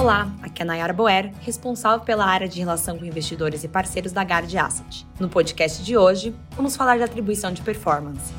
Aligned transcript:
Olá, 0.00 0.34
aqui 0.40 0.62
é 0.62 0.64
Nayara 0.64 0.94
Boer, 0.94 1.30
responsável 1.42 2.00
pela 2.00 2.24
área 2.24 2.48
de 2.48 2.58
relação 2.58 2.96
com 2.96 3.04
investidores 3.04 3.64
e 3.64 3.68
parceiros 3.68 4.12
da 4.12 4.22
Guard 4.22 4.50
Asset. 4.56 5.06
No 5.18 5.28
podcast 5.28 5.84
de 5.84 5.94
hoje, 5.94 6.34
vamos 6.56 6.74
falar 6.74 6.96
de 6.96 7.02
atribuição 7.02 7.52
de 7.52 7.60
performance. 7.60 8.32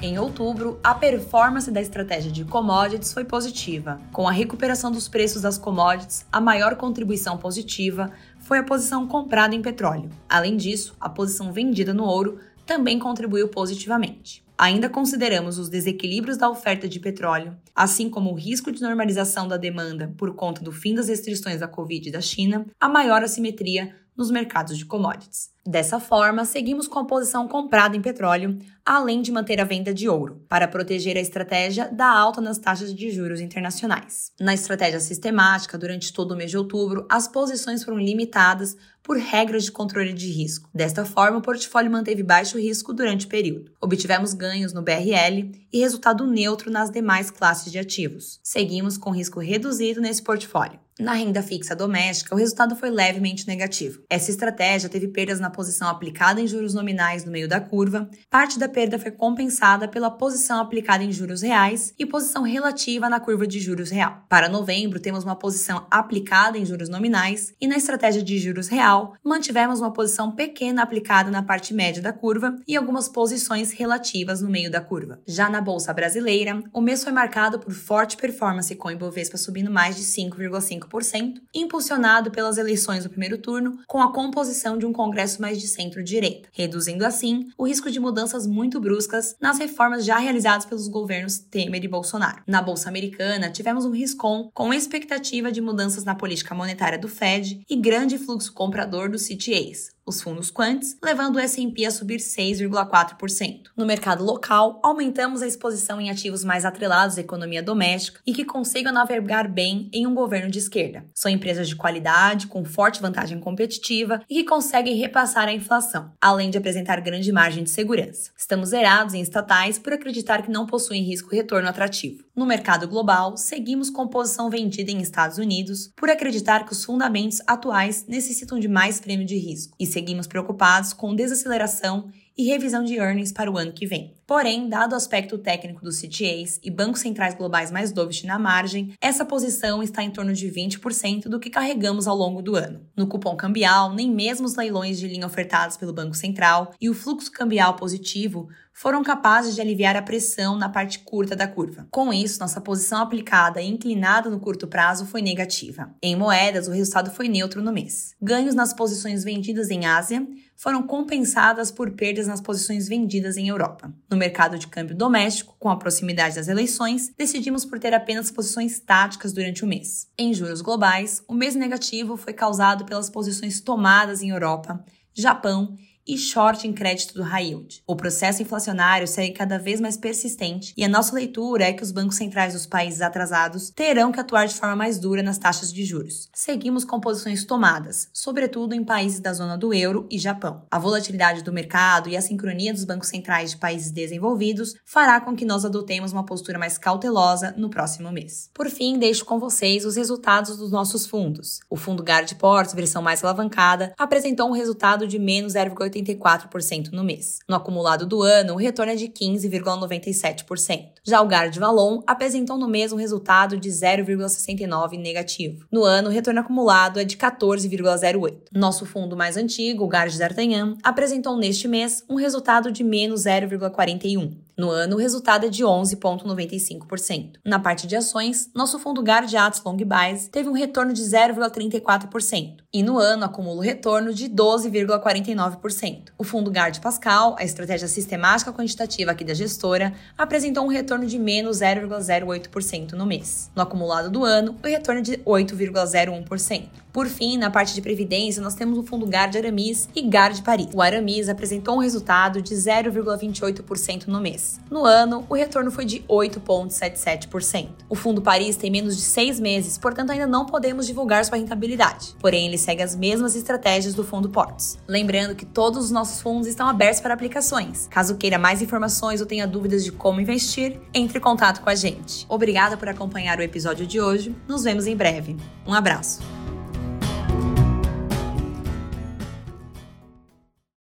Em 0.00 0.18
outubro, 0.18 0.80
a 0.82 0.94
performance 0.94 1.70
da 1.70 1.82
estratégia 1.82 2.32
de 2.32 2.42
commodities 2.42 3.12
foi 3.12 3.22
positiva. 3.22 4.00
Com 4.10 4.26
a 4.26 4.32
recuperação 4.32 4.90
dos 4.90 5.08
preços 5.08 5.42
das 5.42 5.58
commodities, 5.58 6.24
a 6.32 6.40
maior 6.40 6.76
contribuição 6.76 7.36
positiva 7.36 8.10
foi 8.40 8.56
a 8.56 8.64
posição 8.64 9.06
comprada 9.06 9.54
em 9.54 9.60
petróleo. 9.60 10.08
Além 10.26 10.56
disso, 10.56 10.96
a 10.98 11.10
posição 11.10 11.52
vendida 11.52 11.92
no 11.92 12.04
ouro 12.04 12.38
também 12.64 12.98
contribuiu 12.98 13.48
positivamente. 13.48 14.42
Ainda 14.62 14.88
consideramos 14.88 15.58
os 15.58 15.68
desequilíbrios 15.68 16.36
da 16.36 16.48
oferta 16.48 16.88
de 16.88 17.00
petróleo, 17.00 17.56
assim 17.74 18.08
como 18.08 18.30
o 18.30 18.36
risco 18.36 18.70
de 18.70 18.80
normalização 18.80 19.48
da 19.48 19.56
demanda 19.56 20.14
por 20.16 20.36
conta 20.36 20.62
do 20.62 20.70
fim 20.70 20.94
das 20.94 21.08
restrições 21.08 21.58
da 21.58 21.66
Covid 21.66 22.12
da 22.12 22.20
China, 22.20 22.64
a 22.78 22.88
maior 22.88 23.24
assimetria 23.24 23.92
nos 24.16 24.30
mercados 24.30 24.78
de 24.78 24.84
commodities. 24.84 25.50
Dessa 25.66 25.98
forma, 25.98 26.44
seguimos 26.44 26.86
com 26.86 27.00
a 27.00 27.04
posição 27.04 27.48
comprada 27.48 27.96
em 27.96 28.00
petróleo, 28.00 28.56
além 28.84 29.22
de 29.22 29.32
manter 29.32 29.60
a 29.60 29.64
venda 29.64 29.92
de 29.92 30.08
ouro, 30.08 30.44
para 30.48 30.68
proteger 30.68 31.16
a 31.16 31.20
estratégia 31.20 31.88
da 31.88 32.06
alta 32.06 32.40
nas 32.40 32.58
taxas 32.58 32.94
de 32.94 33.10
juros 33.10 33.40
internacionais. 33.40 34.32
Na 34.40 34.54
estratégia 34.54 35.00
sistemática, 35.00 35.78
durante 35.78 36.12
todo 36.12 36.32
o 36.32 36.36
mês 36.36 36.50
de 36.50 36.58
outubro, 36.58 37.06
as 37.08 37.28
posições 37.28 37.84
foram 37.84 37.98
limitadas 37.98 38.76
por 39.02 39.16
regras 39.16 39.64
de 39.64 39.72
controle 39.72 40.12
de 40.12 40.30
risco. 40.30 40.70
Desta 40.72 41.04
forma, 41.04 41.38
o 41.38 41.42
portfólio 41.42 41.90
manteve 41.90 42.22
baixo 42.22 42.58
risco 42.58 42.92
durante 42.92 43.26
o 43.26 43.28
período. 43.28 43.72
Obtivemos 43.80 44.32
ganhos 44.32 44.72
no 44.72 44.82
BRL 44.82 45.50
e 45.72 45.80
resultado 45.80 46.26
neutro 46.26 46.70
nas 46.70 46.90
demais 46.90 47.30
classes 47.30 47.72
de 47.72 47.78
ativos. 47.78 48.38
Seguimos 48.42 48.96
com 48.96 49.10
risco 49.10 49.40
reduzido 49.40 50.00
nesse 50.00 50.22
portfólio. 50.22 50.78
Na 51.00 51.14
renda 51.14 51.42
fixa 51.42 51.74
doméstica, 51.74 52.34
o 52.34 52.38
resultado 52.38 52.76
foi 52.76 52.90
levemente 52.90 53.48
negativo. 53.48 54.02
Essa 54.10 54.30
estratégia 54.30 54.90
teve 54.90 55.08
perdas 55.08 55.40
na 55.40 55.48
posição 55.48 55.88
aplicada 55.88 56.40
em 56.40 56.46
juros 56.46 56.74
nominais 56.74 57.24
no 57.24 57.32
meio 57.32 57.48
da 57.48 57.60
curva, 57.60 58.08
parte 58.30 58.58
da 58.58 58.68
perda 58.72 58.98
foi 58.98 59.12
compensada 59.12 59.86
pela 59.86 60.10
posição 60.10 60.60
aplicada 60.60 61.04
em 61.04 61.12
juros 61.12 61.42
reais 61.42 61.94
e 61.98 62.04
posição 62.04 62.42
relativa 62.42 63.08
na 63.08 63.20
curva 63.20 63.46
de 63.46 63.60
juros 63.60 63.90
real. 63.90 64.24
Para 64.28 64.48
novembro, 64.48 64.98
temos 64.98 65.22
uma 65.22 65.36
posição 65.36 65.86
aplicada 65.90 66.58
em 66.58 66.64
juros 66.64 66.88
nominais 66.88 67.54
e 67.60 67.68
na 67.68 67.76
estratégia 67.76 68.22
de 68.22 68.38
juros 68.38 68.68
real, 68.68 69.14
mantivemos 69.22 69.80
uma 69.80 69.92
posição 69.92 70.32
pequena 70.32 70.82
aplicada 70.82 71.30
na 71.30 71.42
parte 71.42 71.72
média 71.72 72.02
da 72.02 72.12
curva 72.12 72.56
e 72.66 72.76
algumas 72.76 73.08
posições 73.08 73.70
relativas 73.70 74.42
no 74.42 74.50
meio 74.50 74.70
da 74.70 74.80
curva. 74.80 75.20
Já 75.26 75.48
na 75.48 75.60
bolsa 75.60 75.92
brasileira, 75.92 76.62
o 76.72 76.80
mês 76.80 77.04
foi 77.04 77.12
marcado 77.12 77.58
por 77.58 77.72
forte 77.72 78.16
performance 78.16 78.74
com 78.74 78.88
o 78.88 78.90
Ibovespa 78.90 79.36
subindo 79.36 79.70
mais 79.70 79.96
de 79.96 80.02
5,5 80.02 80.72
5%, 80.72 81.34
impulsionado 81.54 82.30
pelas 82.30 82.58
eleições 82.58 83.04
do 83.04 83.10
primeiro 83.10 83.38
turno, 83.38 83.78
com 83.86 84.00
a 84.00 84.12
composição 84.12 84.78
de 84.78 84.86
um 84.86 84.92
Congresso 84.92 85.40
mais 85.40 85.60
de 85.60 85.68
centro-direita, 85.68 86.48
reduzindo 86.52 87.04
assim 87.04 87.50
o 87.56 87.66
risco 87.66 87.90
de 87.90 88.00
mudanças 88.00 88.46
muito 88.46 88.61
bruscas 88.68 89.36
nas 89.40 89.58
reformas 89.58 90.04
já 90.04 90.18
realizadas 90.18 90.64
pelos 90.64 90.88
governos 90.88 91.38
Temer 91.38 91.84
e 91.84 91.88
Bolsonaro. 91.88 92.42
Na 92.46 92.62
Bolsa 92.62 92.88
Americana, 92.88 93.50
tivemos 93.50 93.84
um 93.84 93.90
riscom 93.90 94.50
com 94.54 94.72
expectativa 94.72 95.50
de 95.50 95.60
mudanças 95.60 96.04
na 96.04 96.14
política 96.14 96.54
monetária 96.54 96.98
do 96.98 97.08
Fed 97.08 97.64
e 97.68 97.76
grande 97.76 98.18
fluxo 98.18 98.52
comprador 98.52 99.08
dos 99.08 99.26
CTAs, 99.26 99.90
os 100.06 100.20
fundos 100.20 100.50
quants, 100.50 100.96
levando 101.02 101.36
o 101.36 101.38
S&P 101.38 101.84
a 101.84 101.90
subir 101.90 102.18
6,4%. 102.18 103.70
No 103.76 103.86
mercado 103.86 104.24
local, 104.24 104.80
aumentamos 104.82 105.42
a 105.42 105.46
exposição 105.46 106.00
em 106.00 106.10
ativos 106.10 106.44
mais 106.44 106.64
atrelados 106.64 107.18
à 107.18 107.20
economia 107.20 107.62
doméstica 107.62 108.20
e 108.26 108.32
que 108.32 108.44
consigam 108.44 108.92
navegar 108.92 109.48
bem 109.48 109.88
em 109.92 110.06
um 110.06 110.14
governo 110.14 110.50
de 110.50 110.58
esquerda. 110.58 111.04
São 111.14 111.30
empresas 111.30 111.68
de 111.68 111.76
qualidade, 111.76 112.46
com 112.46 112.64
forte 112.64 113.00
vantagem 113.00 113.38
competitiva 113.38 114.22
e 114.28 114.36
que 114.36 114.44
conseguem 114.44 114.96
repassar 114.96 115.48
a 115.48 115.52
inflação, 115.52 116.12
além 116.20 116.50
de 116.50 116.58
apresentar 116.58 117.00
grande 117.00 117.32
margem 117.32 117.64
de 117.64 117.70
segurança. 117.70 118.30
Estamos 118.36 118.70
zerados 118.70 119.14
em 119.14 119.20
estatais 119.20 119.78
por 119.78 119.92
acreditar 119.92 120.42
que 120.42 120.50
não 120.50 120.66
possuem 120.66 121.02
risco-retorno 121.02 121.68
atrativo. 121.68 122.24
No 122.34 122.46
mercado 122.46 122.88
global, 122.88 123.36
seguimos 123.36 123.90
com 123.90 124.08
posição 124.08 124.48
vendida 124.48 124.90
em 124.90 125.02
Estados 125.02 125.36
Unidos 125.36 125.92
por 125.94 126.08
acreditar 126.08 126.64
que 126.64 126.72
os 126.72 126.82
fundamentos 126.82 127.42
atuais 127.46 128.06
necessitam 128.08 128.58
de 128.58 128.68
mais 128.68 128.98
prêmio 128.98 129.26
de 129.26 129.36
risco 129.36 129.76
e 129.78 129.84
seguimos 129.86 130.26
preocupados 130.26 130.94
com 130.94 131.14
desaceleração 131.14 132.10
e 132.36 132.44
revisão 132.44 132.82
de 132.82 132.94
earnings 132.96 133.32
para 133.32 133.50
o 133.50 133.58
ano 133.58 133.72
que 133.72 133.86
vem. 133.86 134.16
Porém, 134.26 134.66
dado 134.66 134.92
o 134.92 134.96
aspecto 134.96 135.36
técnico 135.36 135.82
dos 135.82 136.00
CTAs 136.00 136.58
e 136.62 136.70
bancos 136.70 137.02
centrais 137.02 137.34
globais 137.34 137.70
mais 137.70 137.92
dovish 137.92 138.24
na 138.24 138.38
margem, 138.38 138.94
essa 138.98 139.26
posição 139.26 139.82
está 139.82 140.02
em 140.02 140.10
torno 140.10 140.32
de 140.32 140.50
20% 140.50 141.24
do 141.28 141.38
que 141.38 141.50
carregamos 141.50 142.06
ao 142.06 142.16
longo 142.16 142.40
do 142.40 142.56
ano. 142.56 142.80
No 142.96 143.06
cupom 143.06 143.36
cambial, 143.36 143.92
nem 143.92 144.10
mesmo 144.10 144.46
os 144.46 144.56
leilões 144.56 144.98
de 144.98 145.06
linha 145.06 145.26
ofertados 145.26 145.76
pelo 145.76 145.92
Banco 145.92 146.14
Central 146.14 146.72
e 146.80 146.88
o 146.88 146.94
fluxo 146.94 147.30
cambial 147.30 147.76
positivo 147.76 148.48
foram 148.72 149.02
capazes 149.02 149.54
de 149.54 149.60
aliviar 149.60 149.96
a 149.96 150.02
pressão 150.02 150.56
na 150.56 150.68
parte 150.68 151.00
curta 151.00 151.36
da 151.36 151.46
curva. 151.46 151.86
Com 151.90 152.12
isso, 152.12 152.40
nossa 152.40 152.60
posição 152.60 153.00
aplicada 153.00 153.60
e 153.60 153.68
inclinada 153.68 154.30
no 154.30 154.40
curto 154.40 154.66
prazo 154.66 155.06
foi 155.06 155.20
negativa. 155.22 155.94
Em 156.02 156.16
moedas, 156.16 156.66
o 156.66 156.72
resultado 156.72 157.10
foi 157.10 157.28
neutro 157.28 157.62
no 157.62 157.72
mês. 157.72 158.14
Ganhos 158.20 158.54
nas 158.54 158.72
posições 158.72 159.22
vendidas 159.22 159.70
em 159.70 159.86
Ásia 159.86 160.26
foram 160.56 160.82
compensadas 160.82 161.70
por 161.70 161.90
perdas 161.90 162.26
nas 162.26 162.40
posições 162.40 162.88
vendidas 162.88 163.36
em 163.36 163.48
Europa. 163.48 163.92
No 164.10 164.16
mercado 164.16 164.58
de 164.58 164.68
câmbio 164.68 164.96
doméstico, 164.96 165.56
com 165.58 165.68
a 165.68 165.76
proximidade 165.76 166.36
das 166.36 166.48
eleições, 166.48 167.12
decidimos 167.16 167.64
por 167.64 167.78
ter 167.78 167.92
apenas 167.92 168.30
posições 168.30 168.78
táticas 168.78 169.32
durante 169.32 169.64
o 169.64 169.66
mês. 169.66 170.08
Em 170.16 170.32
juros 170.32 170.60
globais, 170.60 171.22
o 171.26 171.34
mês 171.34 171.54
negativo 171.54 172.16
foi 172.16 172.32
causado 172.32 172.84
pelas 172.84 173.10
posições 173.10 173.60
tomadas 173.60 174.22
em 174.22 174.30
Europa, 174.30 174.84
Japão 175.14 175.76
e 176.06 176.16
short 176.16 176.66
em 176.66 176.72
crédito 176.72 177.14
do 177.14 177.22
high 177.22 177.46
yield. 177.46 177.82
O 177.86 177.96
processo 177.96 178.42
inflacionário 178.42 179.06
segue 179.06 179.32
cada 179.32 179.58
vez 179.58 179.80
mais 179.80 179.96
persistente 179.96 180.72
e 180.76 180.84
a 180.84 180.88
nossa 180.88 181.14
leitura 181.14 181.64
é 181.64 181.72
que 181.72 181.82
os 181.82 181.92
bancos 181.92 182.16
centrais 182.16 182.52
dos 182.52 182.66
países 182.66 183.00
atrasados 183.00 183.70
terão 183.70 184.12
que 184.12 184.20
atuar 184.20 184.46
de 184.46 184.54
forma 184.54 184.76
mais 184.76 184.98
dura 184.98 185.22
nas 185.22 185.38
taxas 185.38 185.72
de 185.72 185.84
juros. 185.84 186.28
Seguimos 186.34 186.84
com 186.84 187.00
posições 187.00 187.44
tomadas, 187.44 188.08
sobretudo 188.12 188.74
em 188.74 188.84
países 188.84 189.20
da 189.20 189.32
zona 189.32 189.56
do 189.56 189.72
euro 189.72 190.06
e 190.10 190.18
Japão. 190.18 190.66
A 190.70 190.78
volatilidade 190.78 191.42
do 191.42 191.52
mercado 191.52 192.08
e 192.08 192.16
a 192.16 192.22
sincronia 192.22 192.72
dos 192.72 192.84
bancos 192.84 193.08
centrais 193.08 193.50
de 193.50 193.56
países 193.56 193.90
desenvolvidos 193.90 194.74
fará 194.84 195.20
com 195.20 195.34
que 195.34 195.44
nós 195.44 195.64
adotemos 195.64 196.12
uma 196.12 196.26
postura 196.26 196.58
mais 196.58 196.78
cautelosa 196.78 197.54
no 197.56 197.70
próximo 197.70 198.10
mês. 198.10 198.50
Por 198.52 198.68
fim, 198.68 198.98
deixo 198.98 199.24
com 199.24 199.38
vocês 199.38 199.84
os 199.84 199.96
resultados 199.96 200.56
dos 200.56 200.70
nossos 200.70 201.06
fundos. 201.06 201.60
O 201.70 201.76
fundo 201.76 202.02
Guard 202.02 202.32
Ports, 202.34 202.74
versão 202.74 203.02
mais 203.02 203.22
alavancada, 203.22 203.94
apresentou 203.98 204.48
um 204.48 204.52
resultado 204.52 205.06
de 205.06 205.18
menos 205.18 205.54
0,8 205.54 205.91
0,84% 205.92 206.92
no 206.92 207.04
mês. 207.04 207.38
No 207.48 207.56
acumulado 207.56 208.06
do 208.06 208.22
ano, 208.22 208.54
o 208.54 208.56
retorno 208.56 208.92
é 208.92 208.96
de 208.96 209.08
15,97%. 209.08 210.88
Já 211.04 211.20
o 211.20 211.26
Guard 211.26 211.56
Valon 211.56 212.02
apresentou 212.06 212.56
no 212.56 212.68
mês 212.68 212.92
um 212.92 212.96
resultado 212.96 213.56
de 213.56 213.68
0,69 213.68 214.98
negativo. 214.98 215.66
No 215.70 215.84
ano, 215.84 216.08
o 216.08 216.12
retorno 216.12 216.40
acumulado 216.40 216.98
é 216.98 217.04
de 217.04 217.16
14,08. 217.16 218.34
Nosso 218.52 218.86
fundo 218.86 219.16
mais 219.16 219.36
antigo, 219.36 219.84
o 219.84 219.88
Guard 219.88 220.16
D'Artagnan, 220.16 220.76
apresentou 220.82 221.36
neste 221.36 221.68
mês 221.68 222.04
um 222.08 222.14
resultado 222.14 222.70
de 222.70 222.82
menos 222.82 223.24
0,41. 223.24 224.32
No 224.56 224.70
ano, 224.70 224.96
o 224.96 224.98
resultado 224.98 225.46
é 225.46 225.48
de 225.48 225.64
11,95%. 225.64 227.38
Na 227.44 227.58
parte 227.58 227.86
de 227.86 227.96
ações, 227.96 228.50
nosso 228.54 228.78
fundo 228.78 229.02
Guard 229.02 229.32
Atos 229.34 229.62
Long 229.64 229.76
Buys 229.76 230.28
teve 230.28 230.48
um 230.48 230.52
retorno 230.52 230.92
de 230.92 231.02
0,34%. 231.02 232.56
E 232.72 232.82
no 232.82 232.98
ano, 232.98 233.24
acumula 233.24 233.56
o 233.56 233.62
retorno 233.62 234.12
de 234.12 234.28
12,49%. 234.28 236.12
O 236.18 236.24
fundo 236.24 236.50
Guard 236.50 236.78
Pascal, 236.80 237.36
a 237.38 237.44
estratégia 237.44 237.88
sistemática 237.88 238.52
quantitativa 238.52 239.10
aqui 239.10 239.24
da 239.24 239.34
gestora, 239.34 239.94
apresentou 240.16 240.64
um 240.64 240.68
retorno 240.68 241.06
de 241.06 241.18
menos 241.18 241.58
0,08% 241.58 242.92
no 242.92 243.06
mês. 243.06 243.50
No 243.54 243.62
acumulado 243.62 244.10
do 244.10 244.24
ano, 244.24 244.56
o 244.62 244.66
retorno 244.66 245.00
é 245.00 245.02
de 245.02 245.16
8,01%. 245.18 246.82
Por 246.92 247.06
fim, 247.06 247.38
na 247.38 247.50
parte 247.50 247.74
de 247.74 247.80
previdência, 247.80 248.42
nós 248.42 248.54
temos 248.54 248.76
o 248.76 248.82
fundo 248.82 249.06
Guard 249.06 249.34
Aramis 249.34 249.88
e 249.94 250.02
Guard 250.02 250.42
Paris. 250.42 250.68
O 250.74 250.82
Aramis 250.82 251.28
apresentou 251.28 251.76
um 251.76 251.80
resultado 251.80 252.42
de 252.42 252.54
0,28% 252.54 254.08
no 254.08 254.20
mês. 254.20 254.60
No 254.70 254.84
ano, 254.84 255.24
o 255.28 255.34
retorno 255.34 255.70
foi 255.70 255.86
de 255.86 256.00
8,77%. 256.00 257.68
O 257.88 257.94
fundo 257.94 258.20
Paris 258.20 258.56
tem 258.56 258.70
menos 258.70 258.94
de 258.96 259.02
seis 259.02 259.40
meses, 259.40 259.78
portanto 259.78 260.10
ainda 260.10 260.26
não 260.26 260.44
podemos 260.44 260.86
divulgar 260.86 261.24
sua 261.24 261.38
rentabilidade. 261.38 262.14
Porém, 262.20 262.46
ele 262.46 262.58
segue 262.58 262.82
as 262.82 262.94
mesmas 262.94 263.34
estratégias 263.34 263.94
do 263.94 264.04
fundo 264.04 264.28
Ports. 264.28 264.78
Lembrando 264.86 265.34
que 265.34 265.46
todos 265.46 265.86
os 265.86 265.90
nossos 265.90 266.20
fundos 266.20 266.46
estão 266.46 266.68
abertos 266.68 267.00
para 267.00 267.14
aplicações. 267.14 267.86
Caso 267.88 268.16
queira 268.16 268.38
mais 268.38 268.60
informações 268.60 269.20
ou 269.20 269.26
tenha 269.26 269.46
dúvidas 269.46 269.82
de 269.82 269.92
como 269.92 270.20
investir, 270.20 270.78
entre 270.92 271.18
em 271.18 271.22
contato 271.22 271.62
com 271.62 271.70
a 271.70 271.74
gente. 271.74 272.26
Obrigada 272.28 272.76
por 272.76 272.88
acompanhar 272.88 273.38
o 273.38 273.42
episódio 273.42 273.86
de 273.86 273.98
hoje. 273.98 274.34
Nos 274.46 274.64
vemos 274.64 274.86
em 274.86 274.94
breve. 274.94 275.36
Um 275.66 275.72
abraço. 275.72 276.41